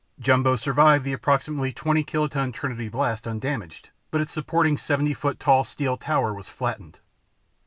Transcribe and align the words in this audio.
Jumbo 0.19 0.55
survived 0.55 1.05
the 1.05 1.13
approximately 1.13 1.71
20 1.71 2.03
kiloton 2.03 2.51
Trinity 2.51 2.89
blast 2.89 3.27
undamaged, 3.27 3.91
but 4.09 4.19
its 4.19 4.31
supporting 4.31 4.75
70 4.75 5.13
foot 5.13 5.39
tall 5.39 5.63
steel 5.63 5.95
tower 5.95 6.33
was 6.33 6.49
flattened. 6.49 6.97